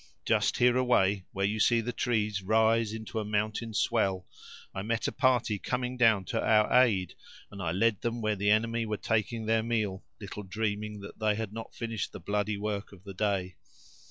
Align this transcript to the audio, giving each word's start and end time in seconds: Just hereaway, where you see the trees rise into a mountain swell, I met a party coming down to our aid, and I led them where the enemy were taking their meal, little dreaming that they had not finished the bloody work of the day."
Just 0.25 0.57
hereaway, 0.57 1.25
where 1.31 1.45
you 1.45 1.59
see 1.59 1.79
the 1.79 1.93
trees 1.93 2.41
rise 2.41 2.91
into 2.91 3.19
a 3.19 3.23
mountain 3.23 3.71
swell, 3.71 4.25
I 4.73 4.81
met 4.81 5.07
a 5.07 5.11
party 5.11 5.59
coming 5.59 5.95
down 5.95 6.25
to 6.33 6.43
our 6.43 6.73
aid, 6.73 7.13
and 7.51 7.61
I 7.61 7.71
led 7.71 8.01
them 8.01 8.19
where 8.19 8.35
the 8.35 8.49
enemy 8.49 8.83
were 8.87 8.97
taking 8.97 9.45
their 9.45 9.61
meal, 9.61 10.03
little 10.19 10.41
dreaming 10.41 11.01
that 11.01 11.19
they 11.19 11.35
had 11.35 11.53
not 11.53 11.75
finished 11.75 12.13
the 12.13 12.19
bloody 12.19 12.57
work 12.57 12.91
of 12.91 13.03
the 13.03 13.13
day." 13.13 13.57